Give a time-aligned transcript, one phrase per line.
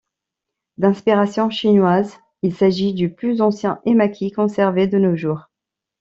[0.77, 5.51] D’inspiration chinoise, il s’agit du plus ancien emaki conservé de nos jours.